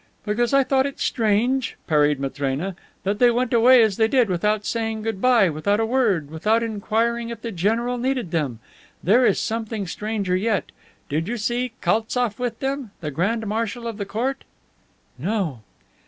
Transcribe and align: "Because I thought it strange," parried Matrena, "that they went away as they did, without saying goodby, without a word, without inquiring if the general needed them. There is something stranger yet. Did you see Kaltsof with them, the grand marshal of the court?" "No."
"Because 0.25 0.51
I 0.51 0.63
thought 0.63 0.87
it 0.87 0.99
strange," 0.99 1.77
parried 1.85 2.19
Matrena, 2.19 2.75
"that 3.03 3.19
they 3.19 3.29
went 3.29 3.53
away 3.53 3.83
as 3.83 3.97
they 3.97 4.07
did, 4.07 4.29
without 4.31 4.65
saying 4.65 5.03
goodby, 5.03 5.47
without 5.51 5.79
a 5.79 5.85
word, 5.85 6.31
without 6.31 6.63
inquiring 6.63 7.29
if 7.29 7.43
the 7.43 7.51
general 7.51 7.99
needed 7.99 8.31
them. 8.31 8.57
There 9.03 9.27
is 9.27 9.39
something 9.39 9.85
stranger 9.85 10.35
yet. 10.35 10.71
Did 11.07 11.27
you 11.27 11.37
see 11.37 11.73
Kaltsof 11.83 12.39
with 12.39 12.61
them, 12.61 12.89
the 13.01 13.11
grand 13.11 13.45
marshal 13.45 13.85
of 13.85 13.97
the 13.97 14.05
court?" 14.07 14.43
"No." 15.19 15.61